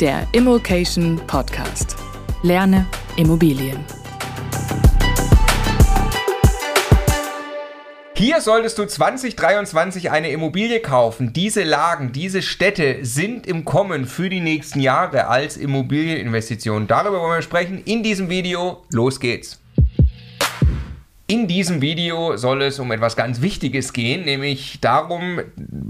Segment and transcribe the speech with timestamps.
[0.00, 1.96] Der Immokation Podcast.
[2.42, 3.78] Lerne Immobilien.
[8.16, 11.32] Hier solltest du 2023 eine Immobilie kaufen.
[11.32, 16.86] Diese Lagen, diese Städte sind im Kommen für die nächsten Jahre als Immobilieninvestition.
[16.86, 18.82] Darüber wollen wir sprechen in diesem Video.
[18.90, 19.60] Los geht's.
[21.26, 25.40] In diesem Video soll es um etwas ganz Wichtiges gehen, nämlich darum,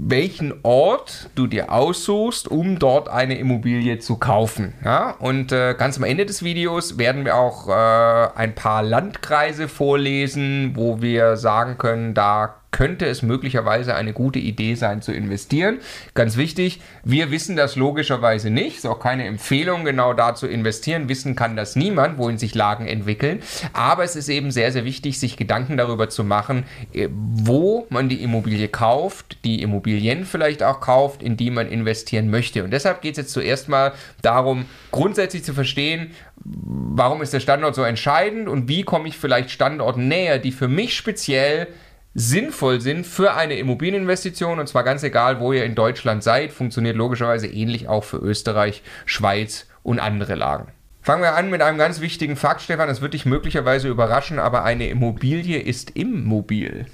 [0.07, 4.75] welchen Ort du dir aussuchst, um dort eine Immobilie zu kaufen.
[4.83, 5.11] Ja?
[5.17, 10.73] Und äh, ganz am Ende des Videos werden wir auch äh, ein paar Landkreise vorlesen,
[10.75, 15.77] wo wir sagen können, da könnte es möglicherweise eine gute Idee sein zu investieren.
[16.13, 21.07] Ganz wichtig, wir wissen das logischerweise nicht, ist auch keine Empfehlung, genau da zu investieren.
[21.07, 23.41] Wissen kann das niemand, wohin sich Lagen entwickeln.
[23.71, 28.09] Aber es ist eben sehr, sehr wichtig, sich Gedanken darüber zu machen, äh, wo man
[28.09, 32.65] die Immobilie kauft, die Immobilien vielleicht auch kauft, in die man investieren möchte.
[32.65, 36.11] Und deshalb geht es jetzt zuerst mal darum, grundsätzlich zu verstehen,
[36.43, 40.67] warum ist der Standort so entscheidend und wie komme ich vielleicht Standorten näher, die für
[40.67, 41.67] mich speziell
[42.15, 46.95] sinnvoll sind für eine Immobilieninvestition und zwar ganz egal, wo ihr in Deutschland seid, funktioniert
[46.95, 50.69] logischerweise ähnlich auch für Österreich, Schweiz und andere Lagen.
[51.01, 52.87] Fangen wir an mit einem ganz wichtigen Fakt, Stefan.
[52.87, 56.87] Das wird dich möglicherweise überraschen, aber eine Immobilie ist immobil.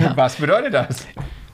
[0.00, 0.16] Ja.
[0.16, 1.06] Was bedeutet das?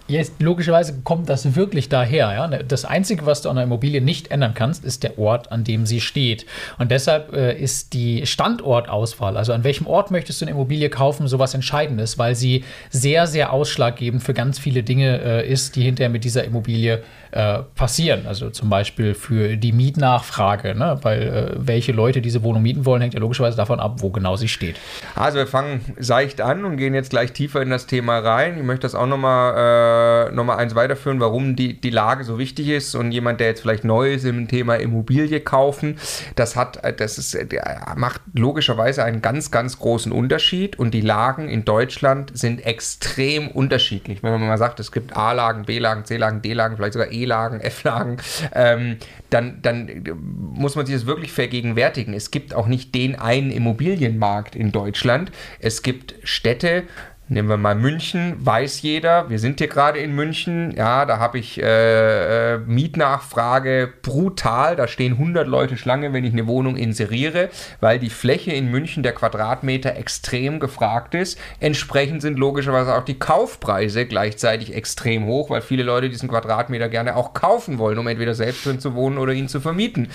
[0.09, 2.33] Jetzt, logischerweise kommt das wirklich daher.
[2.33, 2.49] Ja?
[2.49, 5.87] Das Einzige, was du an einer Immobilie nicht ändern kannst, ist der Ort, an dem
[5.87, 6.45] sie steht.
[6.79, 11.29] Und deshalb äh, ist die Standortauswahl, also an welchem Ort möchtest du eine Immobilie kaufen,
[11.29, 16.11] sowas Entscheidendes, weil sie sehr, sehr ausschlaggebend für ganz viele Dinge äh, ist, die hinterher
[16.11, 17.03] mit dieser Immobilie
[17.33, 18.27] äh, passieren.
[18.27, 20.99] Also zum Beispiel für die Mietnachfrage, ne?
[21.03, 24.37] weil äh, welche Leute diese Wohnung mieten wollen, hängt ja logischerweise davon ab, wo genau
[24.37, 24.77] sie steht.
[25.15, 28.59] Also wir fangen seicht an und gehen jetzt gleich tiefer in das Thema rein.
[28.59, 30.02] Ich möchte das auch nochmal äh,
[30.33, 33.84] noch eins weiterführen, warum die, die Lage so wichtig ist und jemand, der jetzt vielleicht
[33.84, 35.99] neu ist im Thema Immobilie kaufen,
[36.37, 37.37] das hat, das ist,
[37.97, 44.22] macht logischerweise einen ganz, ganz großen Unterschied und die Lagen in Deutschland sind extrem unterschiedlich.
[44.22, 48.19] Wenn man mal sagt, es gibt A-Lagen, B-Lagen, C-Lagen, D-Lagen, vielleicht sogar E-Lagen, F-Lagen,
[48.55, 48.97] ähm,
[49.31, 50.05] dann, dann
[50.55, 52.15] muss man sich das wirklich vergegenwärtigen.
[52.15, 55.33] Es gibt auch nicht den einen Immobilienmarkt in Deutschland.
[55.59, 56.84] Es gibt Städte,
[57.33, 61.39] Nehmen wir mal München, weiß jeder, wir sind hier gerade in München, ja, da habe
[61.39, 67.49] ich äh, äh, Mietnachfrage brutal, da stehen 100 Leute Schlange, wenn ich eine Wohnung inseriere,
[67.81, 71.39] weil die Fläche in München, der Quadratmeter, extrem gefragt ist.
[71.59, 77.17] Entsprechend sind logischerweise auch die Kaufpreise gleichzeitig extrem hoch, weil viele Leute diesen Quadratmeter gerne
[77.17, 80.09] auch kaufen wollen, um entweder selbst drin zu wohnen oder ihn zu vermieten.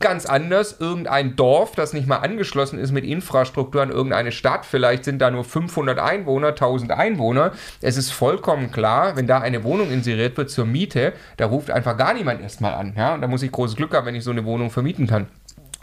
[0.00, 5.04] Ganz anders, irgendein Dorf, das nicht mal angeschlossen ist mit Infrastruktur an irgendeine Stadt, vielleicht
[5.04, 7.52] sind da nur 500 Einwohner, 1000 Einwohner.
[7.80, 11.96] Es ist vollkommen klar, wenn da eine Wohnung inseriert wird zur Miete, da ruft einfach
[11.96, 12.94] gar niemand erstmal an.
[12.96, 13.14] Ja?
[13.14, 15.26] Und da muss ich großes Glück haben, wenn ich so eine Wohnung vermieten kann.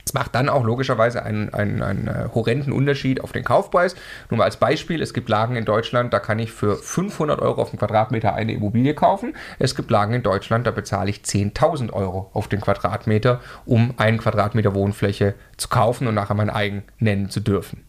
[0.09, 3.95] Es macht dann auch logischerweise einen, einen, einen äh, horrenden Unterschied auf den Kaufpreis.
[4.31, 7.61] Nur mal als Beispiel, es gibt Lagen in Deutschland, da kann ich für 500 Euro
[7.61, 9.35] auf den Quadratmeter eine Immobilie kaufen.
[9.59, 14.17] Es gibt Lagen in Deutschland, da bezahle ich 10.000 Euro auf den Quadratmeter, um einen
[14.17, 17.83] Quadratmeter Wohnfläche zu kaufen und nachher mein eigen nennen zu dürfen.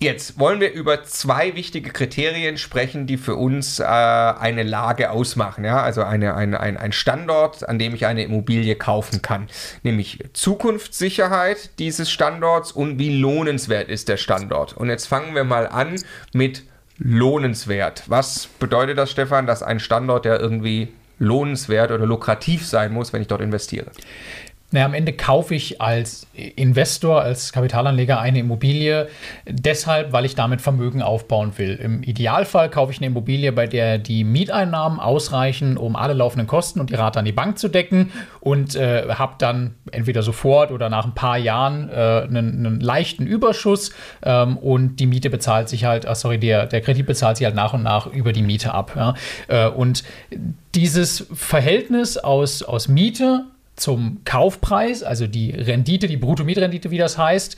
[0.00, 5.64] Jetzt wollen wir über zwei wichtige Kriterien sprechen, die für uns äh, eine Lage ausmachen.
[5.64, 5.82] Ja?
[5.82, 9.48] Also eine, eine, ein, ein Standort, an dem ich eine Immobilie kaufen kann.
[9.82, 14.76] Nämlich Zukunftssicherheit dieses Standorts und wie lohnenswert ist der Standort.
[14.76, 15.96] Und jetzt fangen wir mal an
[16.32, 16.62] mit
[16.98, 18.04] lohnenswert.
[18.06, 23.22] Was bedeutet das, Stefan, dass ein Standort, der irgendwie lohnenswert oder lukrativ sein muss, wenn
[23.22, 23.90] ich dort investiere?
[24.70, 29.08] Naja, am Ende kaufe ich als Investor, als Kapitalanleger eine Immobilie
[29.48, 31.74] deshalb, weil ich damit Vermögen aufbauen will.
[31.76, 36.80] Im Idealfall kaufe ich eine Immobilie, bei der die Mieteinnahmen ausreichen, um alle laufenden Kosten
[36.80, 40.90] und die Rate an die Bank zu decken und äh, habe dann entweder sofort oder
[40.90, 43.92] nach ein paar Jahren äh, einen, einen, leichten Überschuss
[44.22, 47.54] ähm, und die Miete bezahlt sich halt, ah, sorry, der, der Kredit bezahlt sich halt
[47.54, 48.92] nach und nach über die Miete ab.
[48.94, 49.14] Ja?
[49.48, 50.04] Äh, und
[50.74, 53.46] dieses Verhältnis aus, aus Miete
[53.78, 57.56] zum Kaufpreis, also die Rendite, die Bruttomietrendite, wie das heißt,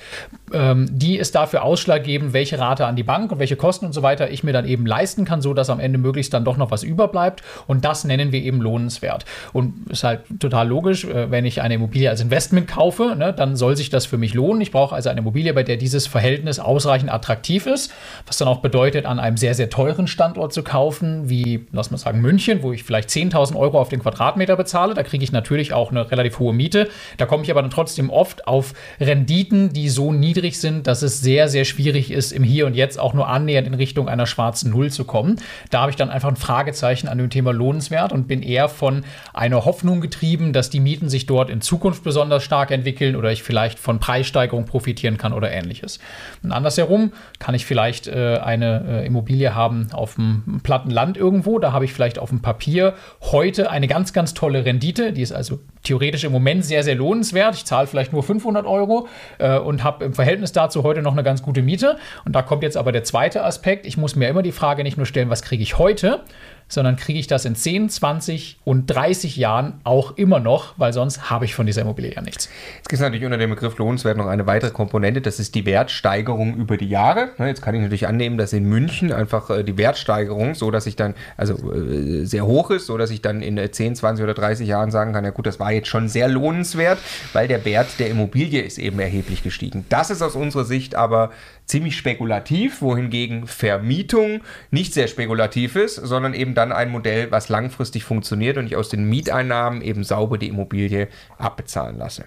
[0.53, 4.03] ähm, die ist dafür ausschlaggebend, welche Rate an die Bank und welche Kosten und so
[4.03, 6.71] weiter ich mir dann eben leisten kann, so dass am Ende möglichst dann doch noch
[6.71, 7.43] was überbleibt.
[7.67, 9.25] Und das nennen wir eben lohnenswert.
[9.53, 13.57] Und ist halt total logisch, äh, wenn ich eine Immobilie als Investment kaufe, ne, dann
[13.57, 14.61] soll sich das für mich lohnen.
[14.61, 17.93] Ich brauche also eine Immobilie, bei der dieses Verhältnis ausreichend attraktiv ist,
[18.27, 21.99] was dann auch bedeutet, an einem sehr, sehr teuren Standort zu kaufen, wie, lass mal
[21.99, 24.95] sagen, München, wo ich vielleicht 10.000 Euro auf den Quadratmeter bezahle.
[24.95, 26.89] Da kriege ich natürlich auch eine relativ hohe Miete.
[27.17, 31.21] Da komme ich aber dann trotzdem oft auf Renditen, die so niedrig sind, dass es
[31.21, 34.71] sehr, sehr schwierig ist, im Hier und Jetzt auch nur annähernd in Richtung einer schwarzen
[34.71, 35.37] Null zu kommen.
[35.71, 39.05] Da habe ich dann einfach ein Fragezeichen an dem Thema lohnenswert und bin eher von
[39.35, 43.43] einer Hoffnung getrieben, dass die Mieten sich dort in Zukunft besonders stark entwickeln oder ich
[43.43, 45.99] vielleicht von Preissteigerung profitieren kann oder ähnliches.
[46.43, 51.59] Und andersherum kann ich vielleicht äh, eine äh, Immobilie haben auf dem platten Land irgendwo.
[51.59, 55.13] Da habe ich vielleicht auf dem Papier heute eine ganz, ganz tolle Rendite.
[55.13, 57.55] Die ist also theoretisch im Moment sehr, sehr lohnenswert.
[57.55, 61.23] Ich zahle vielleicht nur 500 Euro äh, und habe im Verhältnis dazu heute noch eine
[61.23, 61.97] ganz gute Miete.
[62.25, 63.87] Und da kommt jetzt aber der zweite Aspekt.
[63.87, 66.23] Ich muss mir immer die Frage nicht nur stellen, was kriege ich heute,
[66.71, 71.29] sondern kriege ich das in 10, 20 und 30 Jahren auch immer noch, weil sonst
[71.29, 72.49] habe ich von dieser Immobilie ja nichts.
[72.77, 75.67] Jetzt gibt es natürlich unter dem Begriff lohnenswert noch eine weitere Komponente, das ist die
[75.67, 77.31] Wertsteigerung über die Jahre.
[77.39, 80.97] Jetzt kann ich natürlich annehmen, dass in München einfach äh, die Wertsteigerung, so dass ich
[80.97, 84.67] dann, also äh, sehr hoch ist, so dass ich dann in 10, 20 oder 30
[84.67, 86.99] Jahren sagen kann, ja gut, das war jetzt schon sehr lohnenswert,
[87.33, 89.85] weil der Wert der Immobilie ist eben erheblich gestiegen.
[89.89, 91.31] Das ist aus unserer Sicht aber
[91.67, 94.41] ziemlich spekulativ, wohingegen Vermietung
[94.71, 98.89] nicht sehr spekulativ ist, sondern eben dann ein Modell, was langfristig funktioniert und ich aus
[98.89, 101.09] den Mieteinnahmen eben sauber die Immobilie
[101.39, 102.27] abbezahlen lasse.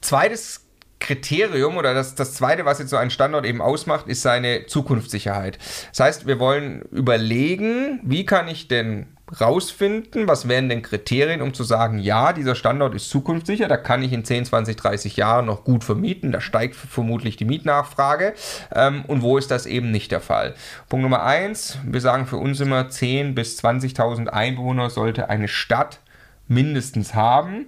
[0.00, 0.66] Zweites
[0.98, 5.58] Kriterium oder das, das zweite, was jetzt so einen Standort eben ausmacht, ist seine Zukunftssicherheit.
[5.90, 9.06] Das heißt, wir wollen überlegen, wie kann ich denn
[9.38, 14.02] rausfinden, was wären denn Kriterien, um zu sagen, ja, dieser Standort ist zukunftssicher, da kann
[14.02, 18.34] ich in 10, 20, 30 Jahren noch gut vermieten, da steigt vermutlich die Mietnachfrage
[18.74, 20.54] ähm, und wo ist das eben nicht der Fall.
[20.88, 26.00] Punkt Nummer eins, wir sagen für uns immer 10 bis 20.000 Einwohner sollte eine Stadt
[26.48, 27.66] mindestens haben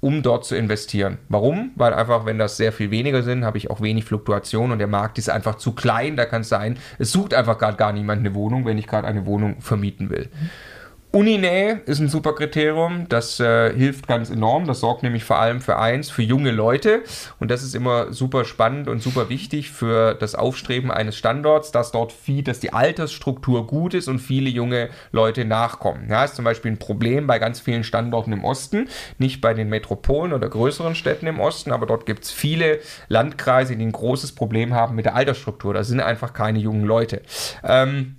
[0.00, 1.18] um dort zu investieren.
[1.28, 1.72] Warum?
[1.74, 4.86] Weil einfach, wenn das sehr viel weniger sind, habe ich auch wenig Fluktuation und der
[4.86, 6.16] Markt ist einfach zu klein.
[6.16, 9.08] Da kann es sein, es sucht einfach gerade gar niemand eine Wohnung, wenn ich gerade
[9.08, 10.28] eine Wohnung vermieten will.
[10.32, 10.50] Mhm.
[11.16, 14.66] Uninähe ist ein super Kriterium, das äh, hilft ganz enorm.
[14.66, 17.04] Das sorgt nämlich vor allem für eins, für junge Leute.
[17.40, 21.90] Und das ist immer super spannend und super wichtig für das Aufstreben eines Standorts, dass
[21.90, 26.06] dort viel, dass die Altersstruktur gut ist und viele junge Leute nachkommen.
[26.10, 29.70] Ja, ist zum Beispiel ein Problem bei ganz vielen Standorten im Osten, nicht bei den
[29.70, 34.34] Metropolen oder größeren Städten im Osten, aber dort gibt es viele Landkreise, die ein großes
[34.34, 35.72] Problem haben mit der Altersstruktur.
[35.72, 37.22] Da sind einfach keine jungen Leute.
[37.64, 38.16] Ähm,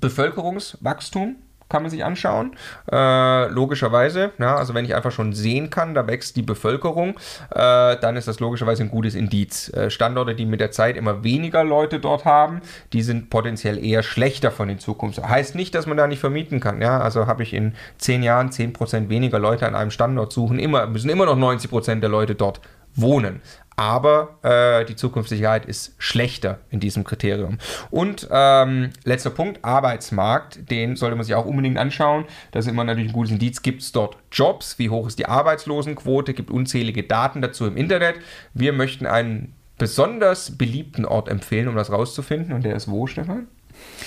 [0.00, 1.34] Bevölkerungswachstum
[1.68, 2.52] kann man sich anschauen.
[2.90, 7.16] Äh, logischerweise, ja, also wenn ich einfach schon sehen kann, da wächst die Bevölkerung,
[7.50, 9.72] äh, dann ist das logischerweise ein gutes Indiz.
[9.74, 12.60] Äh, Standorte, die mit der Zeit immer weniger Leute dort haben,
[12.92, 15.22] die sind potenziell eher schlechter von den Zukunft.
[15.22, 16.80] Heißt nicht, dass man da nicht vermieten kann.
[16.80, 20.86] Ja, also habe ich in zehn Jahren 10% weniger Leute an einem Standort suchen, immer,
[20.86, 22.60] müssen immer noch 90% der Leute dort
[23.00, 23.40] wohnen
[23.78, 27.58] aber äh, die Zukunftssicherheit ist schlechter in diesem Kriterium.
[27.92, 32.24] Und ähm, letzter Punkt, Arbeitsmarkt, den sollte man sich auch unbedingt anschauen.
[32.50, 33.62] Das ist immer natürlich ein gutes Indiz.
[33.62, 34.80] Gibt es dort Jobs?
[34.80, 36.34] Wie hoch ist die Arbeitslosenquote?
[36.34, 38.16] Gibt unzählige Daten dazu im Internet.
[38.52, 42.54] Wir möchten einen besonders beliebten Ort empfehlen, um das rauszufinden.
[42.54, 43.46] Und der ist wo, Stefan?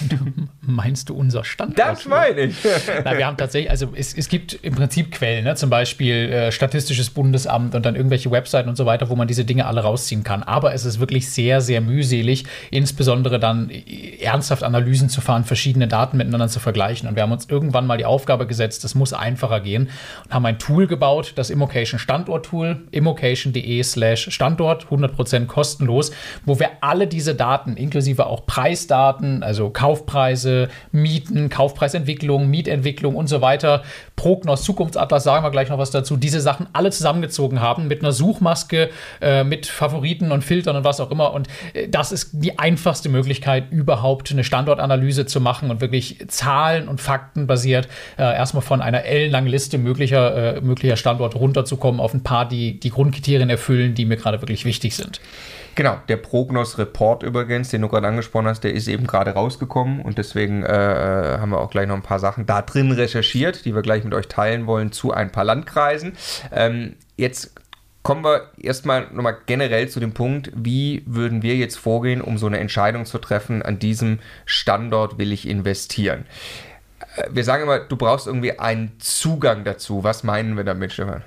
[0.61, 1.79] Meinst du unser Standort?
[1.79, 2.55] Das meine ich.
[3.03, 5.55] Na, wir haben tatsächlich, also es, es gibt im Prinzip Quellen, ne?
[5.55, 9.45] zum Beispiel äh, Statistisches Bundesamt und dann irgendwelche Webseiten und so weiter, wo man diese
[9.45, 10.43] Dinge alle rausziehen kann.
[10.43, 15.87] Aber es ist wirklich sehr, sehr mühselig, insbesondere dann äh, ernsthaft Analysen zu fahren, verschiedene
[15.87, 17.07] Daten miteinander zu vergleichen.
[17.07, 19.89] Und wir haben uns irgendwann mal die Aufgabe gesetzt, das muss einfacher gehen
[20.25, 26.11] und haben ein Tool gebaut, das Immocation Standort Tool, immocation.de slash Standort, 100% kostenlos,
[26.45, 33.41] wo wir alle diese Daten, inklusive auch Preisdaten, also Kaufpreise, Mieten, Kaufpreisentwicklung, Mietentwicklung und so
[33.41, 33.83] weiter,
[34.15, 38.11] Prognos, Zukunftsatlas, sagen wir gleich noch was dazu, diese Sachen alle zusammengezogen haben mit einer
[38.11, 38.89] Suchmaske,
[39.21, 41.33] äh, mit Favoriten und Filtern und was auch immer.
[41.33, 46.87] Und äh, das ist die einfachste Möglichkeit, überhaupt eine Standortanalyse zu machen und wirklich Zahlen
[46.87, 47.87] und Fakten basiert
[48.17, 52.79] äh, erstmal von einer ellenlangen Liste möglicher, äh, möglicher Standorte runterzukommen auf ein paar, die
[52.79, 55.21] die Grundkriterien erfüllen, die mir gerade wirklich wichtig sind.
[55.75, 60.17] Genau, der Prognos-Report übrigens, den du gerade angesprochen hast, der ist eben gerade rausgekommen und
[60.17, 63.81] deswegen äh, haben wir auch gleich noch ein paar Sachen da drin recherchiert, die wir
[63.81, 66.13] gleich mit euch teilen wollen zu ein paar Landkreisen.
[66.51, 67.53] Ähm, jetzt
[68.03, 72.47] kommen wir erstmal nochmal generell zu dem Punkt, wie würden wir jetzt vorgehen, um so
[72.47, 76.25] eine Entscheidung zu treffen, an diesem Standort will ich investieren.
[77.15, 80.03] Äh, wir sagen immer, du brauchst irgendwie einen Zugang dazu.
[80.03, 81.23] Was meinen wir damit, Stefan?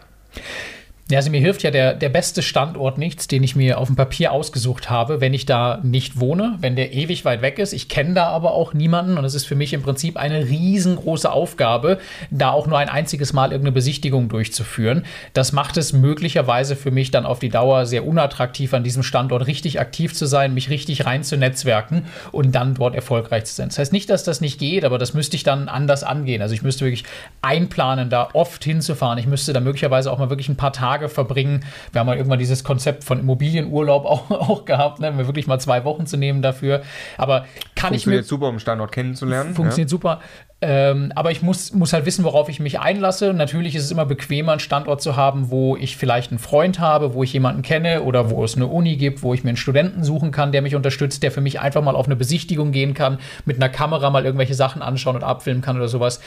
[1.10, 3.96] Ja, also mir hilft ja der, der beste Standort nichts, den ich mir auf dem
[3.96, 7.74] Papier ausgesucht habe, wenn ich da nicht wohne, wenn der ewig weit weg ist.
[7.74, 11.30] Ich kenne da aber auch niemanden und es ist für mich im Prinzip eine riesengroße
[11.30, 11.98] Aufgabe,
[12.30, 15.04] da auch nur ein einziges Mal irgendeine Besichtigung durchzuführen.
[15.34, 19.46] Das macht es möglicherweise für mich dann auf die Dauer sehr unattraktiv, an diesem Standort
[19.46, 23.68] richtig aktiv zu sein, mich richtig rein zu netzwerken und dann dort erfolgreich zu sein.
[23.68, 26.40] Das heißt nicht, dass das nicht geht, aber das müsste ich dann anders angehen.
[26.40, 27.04] Also ich müsste wirklich
[27.42, 29.18] einplanen, da oft hinzufahren.
[29.18, 31.64] Ich müsste da möglicherweise auch mal wirklich ein paar Tage Tage verbringen.
[31.92, 35.16] Wir haben mal irgendwann dieses Konzept von Immobilienurlaub auch, auch gehabt, ne?
[35.16, 36.82] wir wirklich mal zwei Wochen zu nehmen dafür.
[37.18, 38.22] Aber kann ich mir.
[38.22, 39.54] super, um Standort kennenzulernen.
[39.54, 39.90] Funktioniert ja.
[39.90, 40.20] super.
[40.60, 43.34] Ähm, aber ich muss, muss halt wissen, worauf ich mich einlasse.
[43.34, 47.12] Natürlich ist es immer bequemer, einen Standort zu haben, wo ich vielleicht einen Freund habe,
[47.12, 50.04] wo ich jemanden kenne oder wo es eine Uni gibt, wo ich mir einen Studenten
[50.04, 53.18] suchen kann, der mich unterstützt, der für mich einfach mal auf eine Besichtigung gehen kann,
[53.44, 56.20] mit einer Kamera mal irgendwelche Sachen anschauen und abfilmen kann oder sowas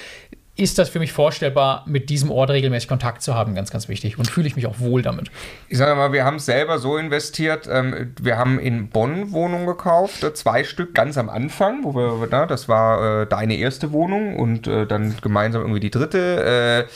[0.58, 4.18] ist das für mich vorstellbar, mit diesem Ort regelmäßig Kontakt zu haben, ganz, ganz wichtig.
[4.18, 5.30] Und fühle ich mich auch wohl damit.
[5.70, 7.70] Ich sage mal, wir haben selber so investiert.
[7.72, 12.28] Ähm, wir haben in Bonn Wohnungen gekauft, äh, zwei Stück ganz am Anfang, wo wir,
[12.30, 16.88] na, das war äh, deine erste Wohnung und äh, dann gemeinsam irgendwie die dritte,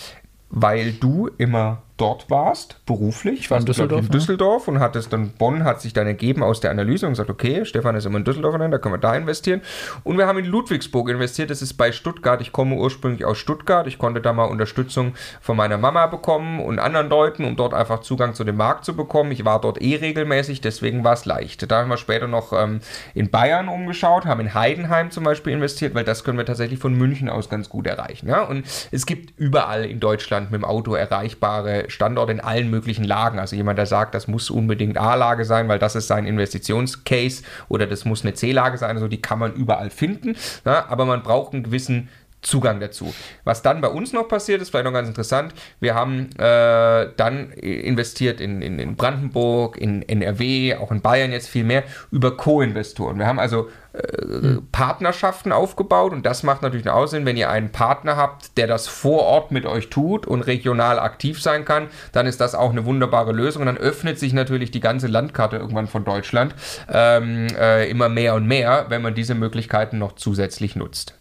[0.50, 3.42] weil du immer dort warst, beruflich.
[3.42, 6.42] Ich war in Düsseldorf, in Düsseldorf und hat es dann, Bonn hat sich dann ergeben
[6.42, 9.16] aus der Analyse und gesagt, okay, Stefan ist immer in Düsseldorf, da können wir da
[9.16, 9.62] investieren.
[10.04, 12.42] Und wir haben in Ludwigsburg investiert, das ist bei Stuttgart.
[12.42, 13.86] Ich komme ursprünglich aus Stuttgart.
[13.86, 18.00] Ich konnte da mal Unterstützung von meiner Mama bekommen und anderen Leuten, um dort einfach
[18.00, 19.32] Zugang zu dem Markt zu bekommen.
[19.32, 21.70] Ich war dort eh regelmäßig, deswegen war es leicht.
[21.72, 22.80] Da haben wir später noch ähm,
[23.14, 26.98] in Bayern umgeschaut, haben in Heidenheim zum Beispiel investiert, weil das können wir tatsächlich von
[26.98, 28.28] München aus ganz gut erreichen.
[28.28, 28.42] Ja?
[28.42, 33.40] Und es gibt überall in Deutschland mit dem Auto erreichbare Standort in allen möglichen Lagen.
[33.40, 37.88] Also jemand, der sagt, das muss unbedingt A-Lage sein, weil das ist sein Investitionscase oder
[37.88, 40.36] das muss eine C-Lage sein, also die kann man überall finden.
[40.66, 42.10] Ja, aber man braucht einen gewissen
[42.42, 43.14] Zugang dazu.
[43.44, 45.54] Was dann bei uns noch passiert, ist vielleicht noch ganz interessant.
[45.80, 51.50] Wir haben äh, dann investiert in, in, in, Brandenburg, in NRW, auch in Bayern jetzt
[51.50, 53.20] viel mehr über Co-Investoren.
[53.20, 54.68] Wir haben also äh, mhm.
[54.72, 58.88] Partnerschaften aufgebaut und das macht natürlich einen Aussehen, wenn ihr einen Partner habt, der das
[58.88, 62.86] vor Ort mit euch tut und regional aktiv sein kann, dann ist das auch eine
[62.86, 66.56] wunderbare Lösung und dann öffnet sich natürlich die ganze Landkarte irgendwann von Deutschland
[66.92, 71.21] ähm, äh, immer mehr und mehr, wenn man diese Möglichkeiten noch zusätzlich nutzt.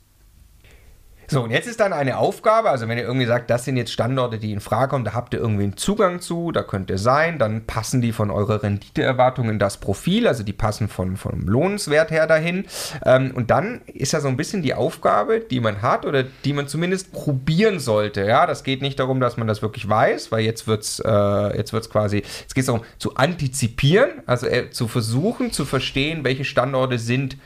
[1.31, 3.93] So, und jetzt ist dann eine Aufgabe, also wenn ihr irgendwie sagt, das sind jetzt
[3.93, 6.99] Standorte, die in Frage kommen, da habt ihr irgendwie einen Zugang zu, da könnt ihr
[6.99, 11.43] sein, dann passen die von eurer Renditeerwartung in das Profil, also die passen von, vom
[11.43, 12.65] Lohnenswert her dahin.
[13.07, 16.53] Ähm, und dann ist ja so ein bisschen die Aufgabe, die man hat oder die
[16.53, 18.25] man zumindest probieren sollte.
[18.25, 21.57] Ja, das geht nicht darum, dass man das wirklich weiß, weil jetzt wird es äh,
[21.57, 26.25] jetzt wird's quasi, jetzt geht es darum zu antizipieren, also äh, zu versuchen zu verstehen,
[26.25, 27.37] welche Standorte sind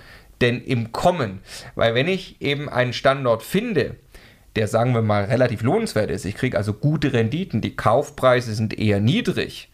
[0.41, 1.41] denn im Kommen?
[1.75, 3.97] Weil wenn ich eben einen Standort finde,
[4.57, 8.79] der sagen wir mal relativ lohnenswert ist, ich kriege also gute Renditen, die Kaufpreise sind
[8.79, 9.71] eher niedrig,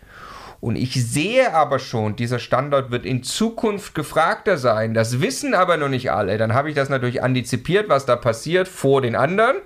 [0.61, 4.93] und ich sehe aber schon, dieser Standort wird in Zukunft gefragter sein.
[4.93, 6.37] Das wissen aber noch nicht alle.
[6.37, 9.57] Dann habe ich das natürlich antizipiert, was da passiert vor den anderen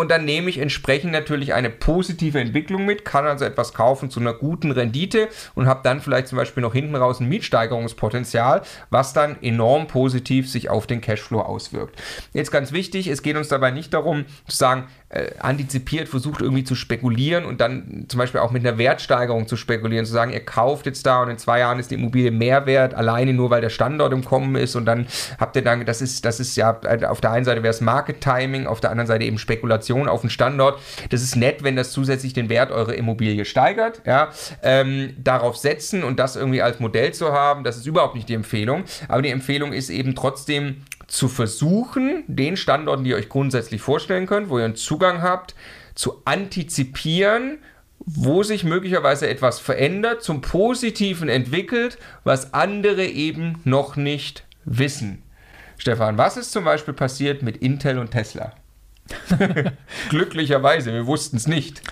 [0.00, 4.18] und dann nehme ich entsprechend natürlich eine positive Entwicklung mit, kann also etwas kaufen zu
[4.18, 9.12] einer guten Rendite und habe dann vielleicht zum Beispiel noch hinten raus ein Mietsteigerungspotenzial, was
[9.12, 12.00] dann enorm positiv sich auf den Cashflow auswirkt.
[12.32, 16.62] Jetzt ganz wichtig, es geht uns dabei nicht darum zu sagen, äh, antizipiert versucht irgendwie
[16.62, 20.44] zu spekulieren und dann zum Beispiel auch mit einer Wertsteigerung zu spekulieren, zu sagen, ihr
[20.44, 23.60] kauft jetzt da und in zwei Jahren ist die Immobilie mehr wert, alleine nur weil
[23.60, 25.08] der Standort im Kommen ist und dann
[25.40, 28.20] habt ihr dann, das ist, das ist ja, auf der einen Seite wäre es Market
[28.20, 30.80] Timing, auf der anderen Seite eben Spekulation auf den Standort.
[31.08, 34.28] Das ist nett, wenn das zusätzlich den Wert eurer Immobilie steigert, ja,
[34.62, 38.34] ähm, darauf setzen und das irgendwie als Modell zu haben, das ist überhaupt nicht die
[38.34, 43.82] Empfehlung, aber die Empfehlung ist eben trotzdem zu versuchen, den Standorten, die ihr euch grundsätzlich
[43.82, 45.54] vorstellen könnt, wo ihr einen Zugang habt,
[45.94, 47.58] zu antizipieren,
[47.98, 55.22] wo sich möglicherweise etwas verändert, zum Positiven entwickelt, was andere eben noch nicht wissen.
[55.78, 58.52] Stefan, was ist zum Beispiel passiert mit Intel und Tesla?
[60.10, 61.82] Glücklicherweise, wir wussten es nicht.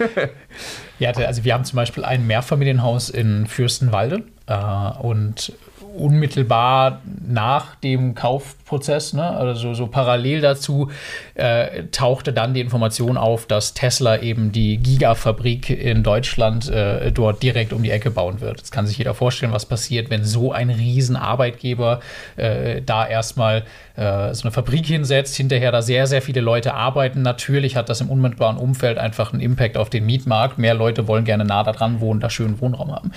[1.00, 4.54] ja, also wir haben zum Beispiel ein Mehrfamilienhaus in Fürstenwalde äh,
[5.00, 5.52] und
[5.98, 10.90] unmittelbar nach dem Kaufprozess, ne, also so parallel dazu,
[11.34, 17.42] äh, tauchte dann die Information auf, dass Tesla eben die Gigafabrik in Deutschland äh, dort
[17.42, 18.58] direkt um die Ecke bauen wird.
[18.58, 22.00] Jetzt kann sich jeder vorstellen, was passiert, wenn so ein Riesenarbeitgeber
[22.36, 23.64] äh, da erstmal
[23.98, 27.22] äh, so eine Fabrik hinsetzt, hinterher da sehr, sehr viele Leute arbeiten.
[27.22, 30.56] Natürlich hat das im unmittelbaren Umfeld einfach einen Impact auf den Mietmarkt.
[30.56, 33.10] Mehr Leute wollen gerne nah da dran wohnen, da schönen Wohnraum haben.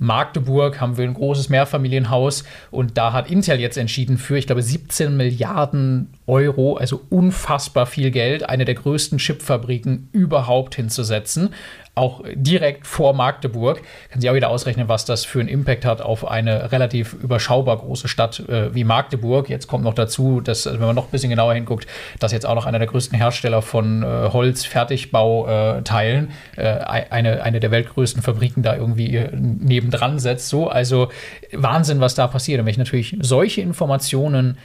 [0.00, 4.62] Magdeburg haben wir ein großes Mehrfamilienhaus und da hat Intel jetzt entschieden für, ich glaube,
[4.62, 11.50] 17 Milliarden Euro, also unfassbar viel Geld, eine der größten Chipfabriken überhaupt hinzusetzen
[11.94, 13.82] auch direkt vor Magdeburg.
[14.10, 17.76] Kann sich auch wieder ausrechnen, was das für einen Impact hat auf eine relativ überschaubar
[17.76, 19.48] große Stadt äh, wie Magdeburg.
[19.48, 21.86] Jetzt kommt noch dazu, dass, also wenn man noch ein bisschen genauer hinguckt,
[22.18, 27.70] dass jetzt auch noch einer der größten Hersteller von äh, Holz-Fertigbauteilen äh, eine, eine der
[27.70, 30.48] weltgrößten Fabriken da irgendwie äh, nebendran setzt.
[30.48, 31.10] So, also
[31.52, 32.58] Wahnsinn, was da passiert.
[32.58, 34.58] Und wenn ich natürlich solche Informationen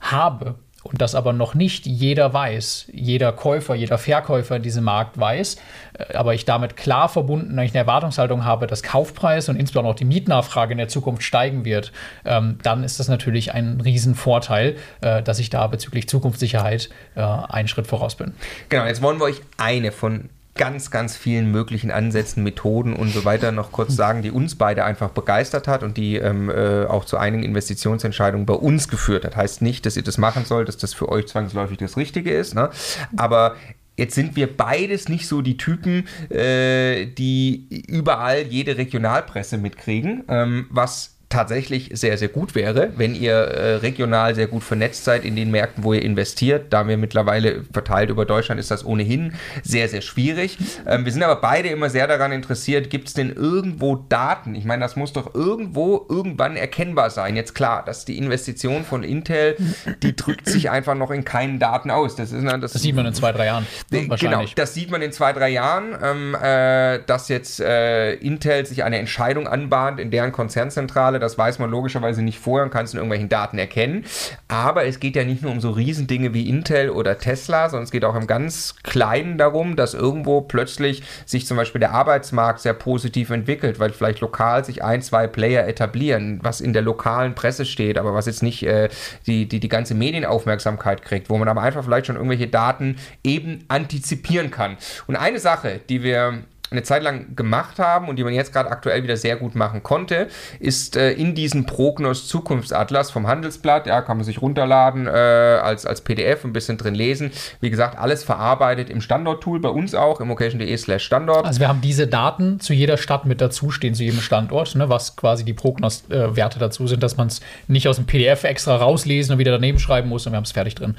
[0.00, 5.18] habe, und das aber noch nicht jeder weiß, jeder Käufer, jeder Verkäufer in diesem Markt
[5.18, 5.56] weiß,
[5.98, 10.04] äh, aber ich damit klar verbunden, eine Erwartungshaltung habe, dass Kaufpreis und insbesondere auch die
[10.04, 11.92] Mietnachfrage in der Zukunft steigen wird,
[12.24, 17.68] ähm, dann ist das natürlich ein Riesenvorteil, äh, dass ich da bezüglich Zukunftssicherheit äh, einen
[17.68, 18.34] Schritt voraus bin.
[18.68, 23.24] Genau, jetzt wollen wir euch eine von ganz, ganz vielen möglichen Ansätzen, Methoden und so
[23.24, 27.06] weiter noch kurz sagen, die uns beide einfach begeistert hat und die ähm, äh, auch
[27.06, 29.34] zu einigen Investitionsentscheidungen bei uns geführt hat.
[29.34, 32.54] Heißt nicht, dass ihr das machen sollt, dass das für euch zwangsläufig das Richtige ist,
[32.54, 32.70] ne?
[33.16, 33.56] aber
[33.94, 40.66] Jetzt sind wir beides nicht so die Typen, äh, die überall jede Regionalpresse mitkriegen, ähm,
[40.70, 45.34] was tatsächlich sehr, sehr gut wäre, wenn ihr äh, regional sehr gut vernetzt seid in
[45.34, 46.72] den Märkten, wo ihr investiert.
[46.72, 50.58] Da wir mittlerweile verteilt über Deutschland ist das ohnehin sehr, sehr schwierig.
[50.86, 54.54] Ähm, wir sind aber beide immer sehr daran interessiert, gibt es denn irgendwo Daten?
[54.54, 57.34] Ich meine, das muss doch irgendwo irgendwann erkennbar sein.
[57.34, 59.56] Jetzt klar, dass die Investition von Intel,
[60.02, 62.14] die drückt sich einfach noch in keinen Daten aus.
[62.14, 63.66] Das, ist, das, das sieht man in zwei, drei Jahren.
[63.90, 68.66] Ne, genau, das sieht man in zwei, drei Jahren, ähm, äh, dass jetzt äh, Intel
[68.66, 72.84] sich eine Entscheidung anbahnt in deren Konzernzentrale, das weiß man logischerweise nicht vorher und kann
[72.84, 74.04] es in irgendwelchen Daten erkennen.
[74.48, 77.90] Aber es geht ja nicht nur um so Riesendinge wie Intel oder Tesla, sondern es
[77.90, 82.74] geht auch im ganz Kleinen darum, dass irgendwo plötzlich sich zum Beispiel der Arbeitsmarkt sehr
[82.74, 87.64] positiv entwickelt, weil vielleicht lokal sich ein, zwei Player etablieren, was in der lokalen Presse
[87.64, 88.88] steht, aber was jetzt nicht äh,
[89.26, 93.64] die, die, die ganze Medienaufmerksamkeit kriegt, wo man aber einfach vielleicht schon irgendwelche Daten eben
[93.68, 94.76] antizipieren kann.
[95.06, 98.70] Und eine Sache, die wir eine Zeit lang gemacht haben und die man jetzt gerade
[98.70, 104.00] aktuell wieder sehr gut machen konnte, ist äh, in diesem Prognos Zukunftsatlas vom Handelsblatt, ja,
[104.02, 107.30] kann man sich runterladen äh, als, als PDF, ein bisschen drin lesen.
[107.60, 111.44] Wie gesagt, alles verarbeitet im Standort-Tool, bei uns auch, immocation.de slash Standort.
[111.44, 114.88] Also wir haben diese Daten zu jeder Stadt mit dazu stehen, zu jedem Standort, ne,
[114.88, 119.34] was quasi die Prognos-Werte dazu sind, dass man es nicht aus dem PDF extra rauslesen
[119.34, 120.96] und wieder daneben schreiben muss und wir haben es fertig drin.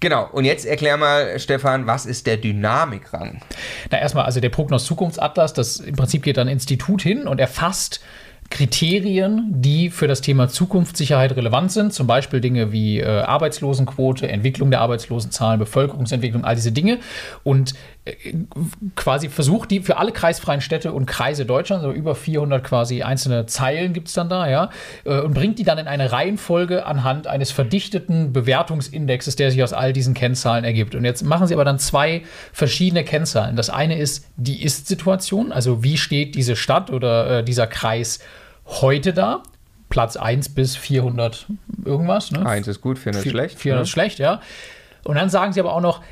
[0.00, 3.40] Genau, und jetzt erklär mal, Stefan, was ist der Dynamikrang?
[3.90, 7.40] Na, erstmal, also der Prognos Zukunftsatlas Zukunftsatlas, das im Prinzip geht ein Institut hin und
[7.40, 8.00] erfasst
[8.50, 14.70] Kriterien, die für das Thema Zukunftssicherheit relevant sind, zum Beispiel Dinge wie äh, Arbeitslosenquote, Entwicklung
[14.70, 16.98] der Arbeitslosenzahlen, Bevölkerungsentwicklung, all diese Dinge.
[17.42, 17.72] Und
[18.96, 23.46] quasi versucht, die für alle kreisfreien Städte und Kreise Deutschlands, also über 400 quasi einzelne
[23.46, 24.68] Zeilen gibt es dann da, ja,
[25.04, 29.72] äh, und bringt die dann in eine Reihenfolge anhand eines verdichteten Bewertungsindexes, der sich aus
[29.72, 30.94] all diesen Kennzahlen ergibt.
[30.94, 33.56] Und jetzt machen sie aber dann zwei verschiedene Kennzahlen.
[33.56, 38.20] Das eine ist die Ist-Situation, also wie steht diese Stadt oder äh, dieser Kreis
[38.66, 39.42] heute da.
[39.88, 41.46] Platz 1 bis 400
[41.84, 42.32] irgendwas.
[42.32, 42.44] Ne?
[42.44, 43.58] 1 ist gut, 400 ist schlecht.
[43.58, 44.40] 400 ist schlecht, ja.
[45.04, 46.02] Und dann sagen sie aber auch noch,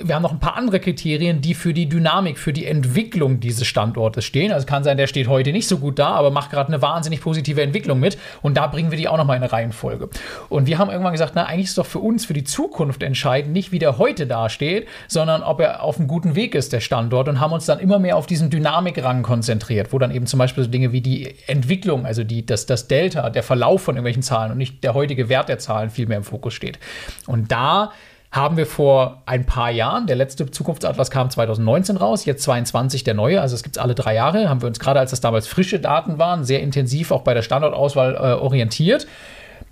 [0.00, 3.66] wir haben noch ein paar andere Kriterien, die für die Dynamik, für die Entwicklung dieses
[3.66, 4.52] Standortes stehen.
[4.52, 7.20] Also kann sein, der steht heute nicht so gut da, aber macht gerade eine wahnsinnig
[7.20, 8.18] positive Entwicklung mit.
[8.42, 10.08] Und da bringen wir die auch nochmal in eine Reihenfolge.
[10.48, 13.52] Und wir haben irgendwann gesagt, na, eigentlich ist doch für uns, für die Zukunft entscheidend,
[13.52, 17.28] nicht wie der heute dasteht, sondern ob er auf einem guten Weg ist, der Standort.
[17.28, 20.64] Und haben uns dann immer mehr auf diesen Dynamikrang konzentriert, wo dann eben zum Beispiel
[20.64, 24.52] so Dinge wie die Entwicklung, also die, das, das Delta, der Verlauf von irgendwelchen Zahlen
[24.52, 26.78] und nicht der heutige Wert der Zahlen viel mehr im Fokus steht.
[27.26, 27.92] Und da
[28.36, 33.14] haben wir vor ein paar Jahren, der letzte Zukunftsatlas kam 2019 raus, jetzt 22 der
[33.14, 35.48] neue, also es gibt es alle drei Jahre, haben wir uns gerade, als das damals
[35.48, 39.06] frische Daten waren, sehr intensiv auch bei der Standortauswahl äh, orientiert,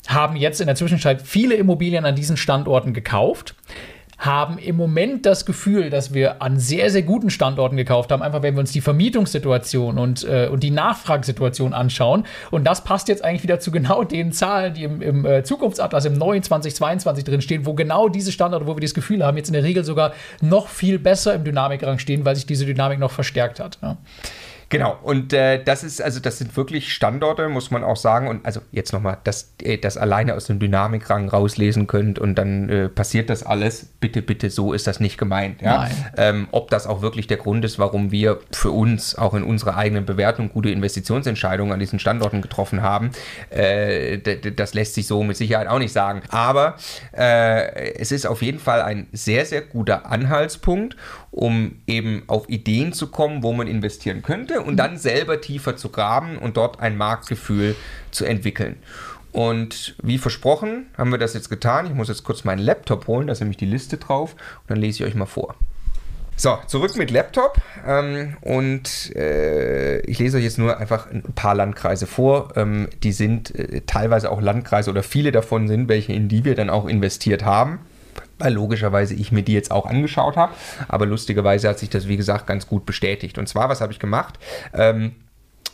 [0.08, 3.54] haben jetzt in der Zwischenzeit viele Immobilien an diesen Standorten gekauft
[4.18, 8.42] haben im Moment das Gefühl, dass wir an sehr, sehr guten Standorten gekauft haben, einfach
[8.42, 12.24] wenn wir uns die Vermietungssituation und, äh, und die Nachfragesituation anschauen.
[12.50, 16.04] Und das passt jetzt eigentlich wieder zu genau den Zahlen, die im, im äh, Zukunftsatlas
[16.04, 19.48] im neuen 2022 drin stehen, wo genau diese Standorte, wo wir das Gefühl haben, jetzt
[19.48, 23.10] in der Regel sogar noch viel besser im Dynamikrang stehen, weil sich diese Dynamik noch
[23.10, 23.78] verstärkt hat.
[23.82, 23.96] Ja.
[24.68, 28.28] Genau, und äh, das ist, also das sind wirklich Standorte, muss man auch sagen.
[28.28, 32.68] Und also jetzt nochmal, dass ihr das alleine aus dem Dynamikrang rauslesen könnt und dann
[32.68, 33.86] äh, passiert das alles.
[34.00, 35.62] Bitte, bitte, so ist das nicht gemeint.
[35.62, 35.88] Ja?
[36.16, 39.76] Ähm, ob das auch wirklich der Grund ist, warum wir für uns auch in unserer
[39.76, 43.10] eigenen Bewertung gute Investitionsentscheidungen an diesen Standorten getroffen haben,
[43.50, 46.22] äh, das lässt sich so mit Sicherheit auch nicht sagen.
[46.30, 46.76] Aber
[47.16, 50.96] äh, es ist auf jeden Fall ein sehr, sehr guter Anhaltspunkt
[51.34, 55.88] um eben auf Ideen zu kommen, wo man investieren könnte und dann selber tiefer zu
[55.88, 57.74] graben und dort ein Marktgefühl
[58.12, 58.76] zu entwickeln.
[59.32, 61.86] Und wie versprochen haben wir das jetzt getan.
[61.86, 64.78] Ich muss jetzt kurz meinen Laptop holen, da ist nämlich die Liste drauf und dann
[64.78, 65.56] lese ich euch mal vor.
[66.36, 71.56] So, zurück mit Laptop ähm, und äh, ich lese euch jetzt nur einfach ein paar
[71.56, 72.56] Landkreise vor.
[72.56, 76.54] Ähm, die sind äh, teilweise auch Landkreise oder viele davon sind welche, in die wir
[76.54, 77.80] dann auch investiert haben
[78.38, 80.52] weil logischerweise ich mir die jetzt auch angeschaut habe.
[80.88, 83.38] Aber lustigerweise hat sich das, wie gesagt, ganz gut bestätigt.
[83.38, 84.38] Und zwar, was habe ich gemacht?
[84.72, 85.12] Ähm,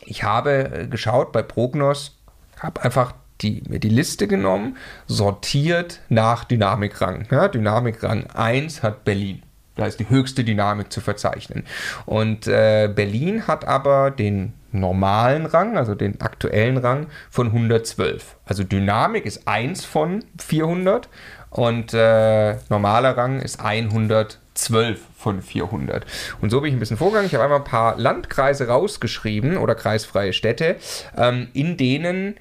[0.05, 2.18] ich habe äh, geschaut bei Prognos,
[2.59, 7.27] habe einfach die, mir die Liste genommen, sortiert nach Dynamikrang.
[7.31, 9.42] Ja, Dynamikrang 1 hat Berlin.
[9.77, 11.64] Da ist die höchste Dynamik zu verzeichnen.
[12.05, 18.37] Und äh, Berlin hat aber den normalen Rang, also den aktuellen Rang von 112.
[18.44, 21.09] Also Dynamik ist 1 von 400
[21.50, 26.06] und äh, normaler Rang ist 112 von 400.
[26.40, 27.26] Und so bin ich ein bisschen vorgegangen.
[27.26, 30.76] Ich habe einmal ein paar Landkreise rausgeschrieben oder kreisfreie Städte,
[31.16, 32.36] ähm, in denen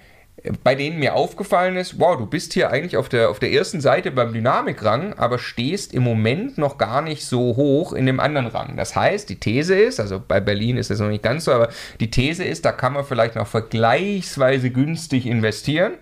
[0.63, 3.81] bei denen mir aufgefallen ist, wow, du bist hier eigentlich auf der, auf der ersten
[3.81, 8.47] Seite beim Dynamikrang, aber stehst im Moment noch gar nicht so hoch in dem anderen
[8.47, 8.77] Rang.
[8.77, 11.69] Das heißt, die These ist, also bei Berlin ist das noch nicht ganz so, aber
[11.99, 15.93] die These ist, da kann man vielleicht noch vergleichsweise günstig investieren,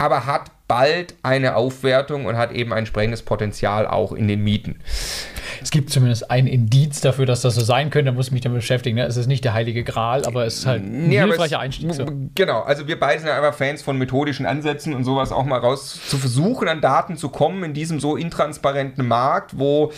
[0.00, 4.80] aber hat bald eine Aufwertung und hat eben ein entsprechendes Potenzial auch in den Mieten.
[5.62, 8.10] Es gibt zumindest ein Indiz dafür, dass das so sein könnte.
[8.10, 8.96] Da muss ich mich damit beschäftigen.
[8.96, 9.04] Ne?
[9.04, 11.92] Es ist nicht der heilige Gral, aber es ist halt ein nee, hilfreicher Einstieg.
[11.92, 12.06] So.
[12.34, 15.58] Genau, also wir beide sind ja einfach Fans von methodischen Ansätzen und sowas auch mal
[15.58, 19.92] raus zu versuchen, an Daten zu kommen in diesem so intransparenten Markt, wo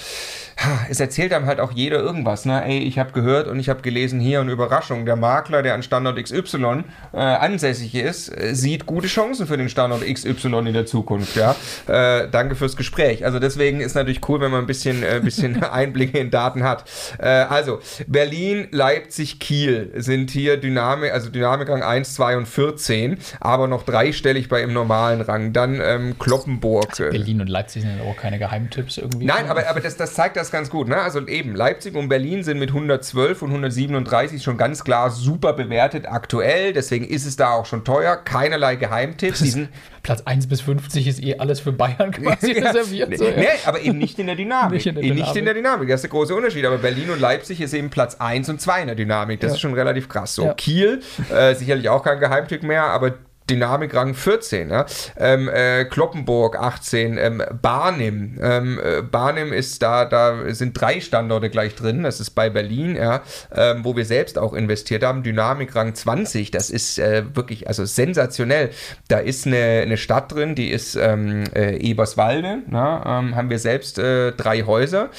[0.89, 2.45] es erzählt einem halt auch jeder irgendwas.
[2.45, 2.65] Ne?
[2.65, 5.07] Ey, ich habe gehört und ich habe gelesen hier eine Überraschung.
[5.07, 9.69] Der Makler, der an Standort XY äh, ansässig ist, äh, sieht gute Chancen für den
[9.69, 11.37] Standort XY in der Zukunft.
[11.37, 11.57] Ja?
[11.87, 13.25] Äh, danke fürs Gespräch.
[13.25, 16.85] Also deswegen ist natürlich cool, wenn man ein bisschen, äh, bisschen Einblicke in Daten hat.
[17.19, 23.67] Äh, also Berlin, Leipzig, Kiel sind hier Dynamik, also Dynamikrang 1, 2 und 14, aber
[23.67, 25.53] noch dreistellig bei im normalen Rang.
[25.53, 26.91] Dann ähm, Kloppenburg.
[26.91, 29.27] Also Berlin und Leipzig sind auch keine Geheimtipps irgendwie.
[29.27, 30.89] Nein, aber, aber das, das zeigt das ganz gut.
[30.89, 30.97] Ne?
[30.97, 36.07] Also eben, Leipzig und Berlin sind mit 112 und 137 schon ganz klar super bewertet
[36.07, 36.73] aktuell.
[36.73, 38.17] Deswegen ist es da auch schon teuer.
[38.17, 39.59] Keinerlei Geheimtipps.
[40.03, 42.67] Platz 1 bis 50 ist eh alles für Bayern quasi ja.
[42.67, 43.11] reserviert.
[43.11, 43.37] Nee, so, ja.
[43.37, 44.73] nee, aber eben nicht in der Dynamik.
[44.73, 45.25] nicht, in der Dynamik.
[45.25, 45.89] nicht in der Dynamik.
[45.89, 46.65] Das ist der große Unterschied.
[46.65, 49.41] Aber Berlin und Leipzig ist eben Platz 1 und 2 in der Dynamik.
[49.41, 49.55] Das ja.
[49.55, 50.35] ist schon relativ krass.
[50.35, 51.01] So, Kiel,
[51.35, 53.15] äh, sicherlich auch kein Geheimtipp mehr, aber
[53.53, 54.87] Dynamikrang 14, ja?
[55.19, 58.39] ähm, äh, Kloppenburg 18, ähm, Barnim.
[58.41, 62.03] Ähm, äh, Barnim ist da, da sind drei Standorte gleich drin.
[62.03, 63.23] Das ist bei Berlin, ja,
[63.55, 65.23] ähm, wo wir selbst auch investiert haben.
[65.23, 68.71] Dynamikrang 20, das ist äh, wirklich also sensationell.
[69.09, 72.59] Da ist eine, eine Stadt drin, die ist ähm, äh, Eberswalde.
[72.69, 75.11] Na, ähm, haben wir selbst äh, drei Häuser.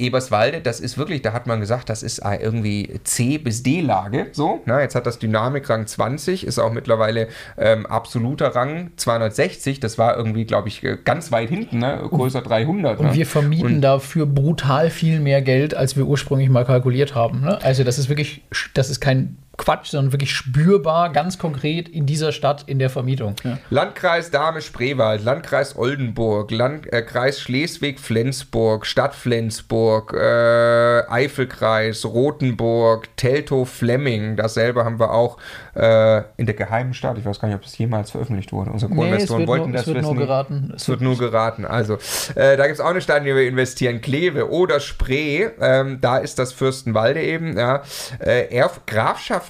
[0.00, 4.28] Eberswalde, das ist wirklich, da hat man gesagt, das ist äh, irgendwie C bis D-Lage.
[4.32, 9.80] So, na, jetzt hat das Dynamikrang 20, ist auch mittlerweile ähm, absoluter Rang 260.
[9.80, 12.00] Das war irgendwie, glaube ich, äh, ganz weit hinten, ne?
[12.08, 12.98] größer 300.
[12.98, 13.14] Und ne?
[13.14, 17.40] wir vermieten Und- dafür brutal viel mehr Geld, als wir ursprünglich mal kalkuliert haben.
[17.42, 17.58] Ne?
[17.62, 18.42] Also das ist wirklich,
[18.74, 23.36] das ist kein Quatsch, sondern wirklich spürbar, ganz konkret in dieser Stadt in der Vermietung.
[23.44, 23.58] Ja.
[23.68, 34.36] Landkreis Dahme-Spreewald, Landkreis Oldenburg, Land, äh, Kreis Schleswig-Flensburg, Stadt Flensburg, äh, Eifelkreis, Rothenburg, Teltow-Flemming.
[34.36, 35.36] Dasselbe haben wir auch
[35.74, 37.18] äh, in der geheimen Stadt.
[37.18, 38.70] Ich weiß gar nicht, ob das jemals veröffentlicht wurde.
[38.70, 40.14] Unsere Co-Investoren wollten das es wird wissen.
[40.14, 40.72] nur geraten.
[40.74, 41.66] Es wird nur geraten.
[41.66, 41.98] Also,
[42.34, 44.00] äh, da gibt es auch eine Stadt, in die wir investieren.
[44.00, 45.48] Kleve oder Spree.
[45.60, 47.58] Ähm, da ist das Fürstenwalde eben.
[47.58, 47.82] Ja.
[48.20, 48.46] Äh,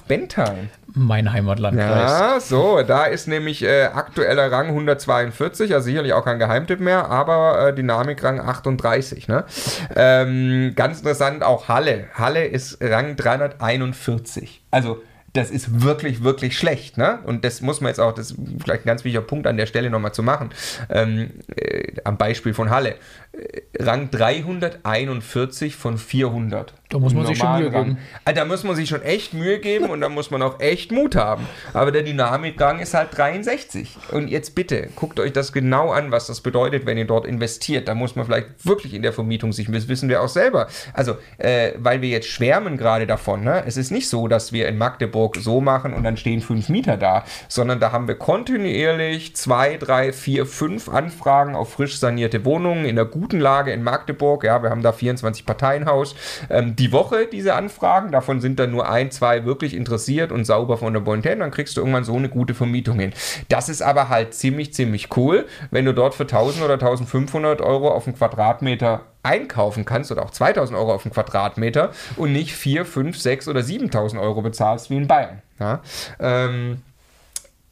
[0.07, 0.69] Bentheim.
[0.93, 2.11] mein Heimatlandkreis.
[2.19, 7.09] Ja, so, da ist nämlich äh, aktueller Rang 142, also sicherlich auch kein Geheimtipp mehr,
[7.09, 9.27] aber äh, Dynamikrang 38.
[9.27, 9.45] Ne?
[9.95, 12.05] Ähm, ganz interessant auch Halle.
[12.13, 14.63] Halle ist Rang 341.
[14.71, 15.01] Also
[15.33, 16.97] das ist wirklich, wirklich schlecht.
[16.97, 17.19] Ne?
[17.23, 19.65] Und das muss man jetzt auch, das ist vielleicht ein ganz wichtiger Punkt an der
[19.65, 20.49] Stelle nochmal zu machen,
[20.89, 22.95] ähm, äh, am Beispiel von Halle.
[23.79, 26.73] Rang 341 von 400.
[26.89, 27.85] Da muss man sich schon Mühe Rang.
[27.85, 27.97] geben.
[28.25, 30.91] Also, da muss man sich schon echt Mühe geben und da muss man auch echt
[30.91, 31.47] Mut haben.
[31.73, 33.97] Aber der Dynamikrang ist halt 63.
[34.11, 37.87] Und jetzt bitte, guckt euch das genau an, was das bedeutet, wenn ihr dort investiert.
[37.87, 40.67] Da muss man vielleicht wirklich in der Vermietung sich, das wissen wir auch selber.
[40.93, 43.63] Also, äh, weil wir jetzt schwärmen gerade davon, ne?
[43.65, 46.97] es ist nicht so, dass wir in Magdeburg so machen und dann stehen fünf Mieter
[46.97, 52.83] da, sondern da haben wir kontinuierlich zwei, drei, vier, fünf Anfragen auf frisch sanierte Wohnungen
[52.83, 54.43] in einer guten Lage in Magdeburg.
[54.43, 56.15] Ja, wir haben da 24 Parteienhaus.
[56.49, 60.77] Ähm, die Woche diese Anfragen, davon sind dann nur ein, zwei wirklich interessiert und sauber
[60.77, 61.39] von der Bonität.
[61.39, 63.13] Dann kriegst du irgendwann so eine gute Vermietung hin.
[63.49, 67.89] Das ist aber halt ziemlich, ziemlich cool, wenn du dort für 1000 oder 1500 Euro
[67.89, 72.85] auf einen Quadratmeter einkaufen kannst oder auch 2000 Euro auf einen Quadratmeter und nicht 4,
[72.85, 75.41] 5, 6 oder 7000 Euro bezahlst wie in Bayern.
[75.59, 75.81] Ja?
[76.19, 76.81] Ähm,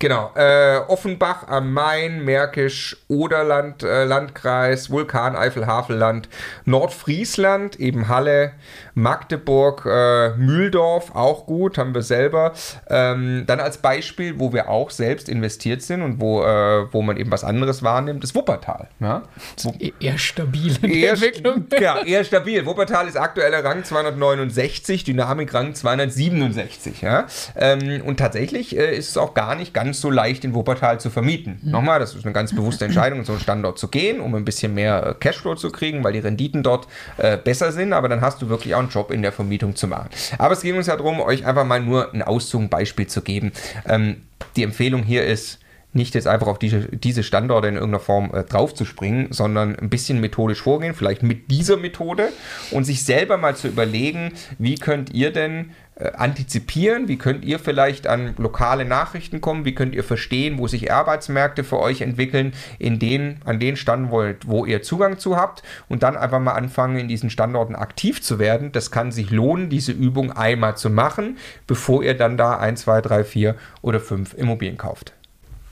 [0.01, 6.29] Genau, äh, Offenbach am Main, Märkisch, Oderland, äh, Landkreis, Vulkan, Eifel, Havelland,
[6.63, 8.53] Nordfriesland, eben Halle,
[8.95, 12.53] Magdeburg, äh, Mühldorf, auch gut, haben wir selber.
[12.89, 17.17] Ähm, dann als Beispiel, wo wir auch selbst investiert sind und wo, äh, wo man
[17.17, 18.88] eben was anderes wahrnimmt, ist Wuppertal.
[19.01, 19.23] Ja?
[19.63, 21.65] Wo, E- Eher stabil in Eher, Entwicklung.
[21.77, 22.65] ja, eher stabil.
[22.65, 27.01] Wuppertal ist aktueller Rang 269, Dynamik Rang 267.
[27.01, 27.27] Ja?
[27.57, 31.10] Ähm, und tatsächlich äh, ist es auch gar nicht ganz so leicht, in Wuppertal zu
[31.10, 31.60] vermieten.
[31.63, 34.45] Nochmal, das ist eine ganz bewusste Entscheidung, in so einen Standort zu gehen, um ein
[34.45, 38.21] bisschen mehr äh, Cashflow zu kriegen, weil die Renditen dort äh, besser sind, aber dann
[38.21, 40.10] hast du wirklich auch einen Job in der Vermietung zu machen.
[40.38, 43.21] Aber es ging uns ja darum, euch einfach mal nur ein Auszug, ein Beispiel zu
[43.21, 43.52] geben.
[43.88, 44.17] Ähm,
[44.56, 45.60] die Empfehlung hier ist,
[45.91, 50.19] nicht jetzt einfach auf diese, diese Standorte in irgendeiner Form äh, draufzuspringen, sondern ein bisschen
[50.21, 52.30] methodisch vorgehen, vielleicht mit dieser Methode
[52.71, 57.59] und sich selber mal zu überlegen, wie könnt ihr denn äh, antizipieren, wie könnt ihr
[57.59, 62.53] vielleicht an lokale Nachrichten kommen, wie könnt ihr verstehen, wo sich Arbeitsmärkte für euch entwickeln,
[62.77, 66.97] in den, an den Standorten, wo ihr Zugang zu habt und dann einfach mal anfangen,
[66.97, 68.71] in diesen Standorten aktiv zu werden.
[68.71, 73.01] Das kann sich lohnen, diese Übung einmal zu machen, bevor ihr dann da 1, 2,
[73.01, 75.13] 3, 4 oder 5 Immobilien kauft.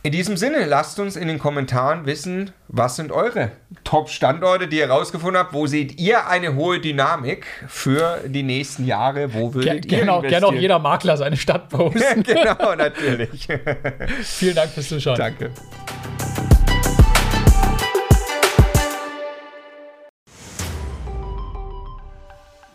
[0.08, 3.52] In diesem Sinne, lasst uns in den Kommentaren wissen, was sind eure
[3.84, 5.52] Top-Standorte, die ihr rausgefunden habt?
[5.52, 9.34] Wo seht ihr eine hohe Dynamik für die nächsten Jahre?
[9.34, 12.24] Wo würdet ihr genau, gerne auch jeder Makler seine Stadt posten.
[12.24, 13.50] genau, natürlich.
[14.24, 15.18] Vielen Dank fürs Zuschauen.
[15.18, 15.52] Danke.